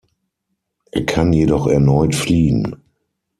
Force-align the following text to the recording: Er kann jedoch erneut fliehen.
Er 0.91 1.05
kann 1.05 1.31
jedoch 1.31 1.67
erneut 1.67 2.15
fliehen. 2.15 2.75